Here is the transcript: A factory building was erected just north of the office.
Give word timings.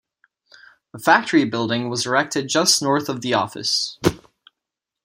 A 0.95 0.97
factory 0.97 1.45
building 1.45 1.87
was 1.87 2.07
erected 2.07 2.49
just 2.49 2.81
north 2.81 3.07
of 3.07 3.21
the 3.21 3.35
office. 3.35 3.99